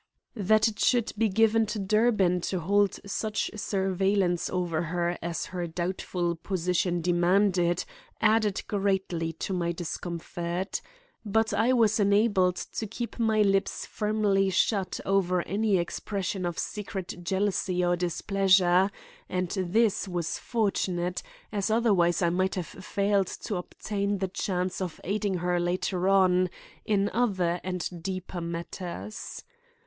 That 0.37 0.67
it 0.67 0.79
should 0.79 1.13
be 1.15 1.29
given 1.29 1.67
to 1.67 1.77
Durbin 1.77 2.41
to 2.49 2.59
hold 2.59 2.97
such 3.05 3.51
surveillance 3.55 4.49
over 4.49 4.81
her 4.81 5.15
as 5.21 5.45
her 5.53 5.67
doubtful 5.67 6.37
position 6.37 7.01
demanded 7.01 7.85
added 8.19 8.63
greatly 8.67 9.31
to 9.33 9.53
my 9.53 9.71
discomfort. 9.71 10.81
But 11.23 11.53
I 11.53 11.73
was 11.73 11.99
enabled 11.99 12.55
to 12.55 12.87
keep 12.87 13.19
my 13.19 13.43
lips 13.43 13.85
firmly 13.85 14.49
shut 14.49 14.99
over 15.05 15.43
any 15.43 15.77
expression 15.77 16.47
of 16.47 16.57
secret 16.57 17.23
jealousy 17.23 17.85
or 17.85 17.95
displeasure; 17.95 18.89
and 19.29 19.49
this 19.51 20.07
was 20.07 20.39
fortunate, 20.39 21.21
as 21.51 21.69
otherwise 21.69 22.23
I 22.23 22.31
might 22.31 22.55
have 22.55 22.65
failed 22.65 23.27
to 23.43 23.57
obtain 23.57 24.17
the 24.17 24.29
chance 24.29 24.81
of 24.81 24.99
aiding 25.03 25.35
her 25.35 25.59
later 25.59 26.09
on, 26.09 26.49
in 26.85 27.11
other 27.13 27.61
and 27.63 27.87
deeper 28.01 28.41
matters. 28.41 29.43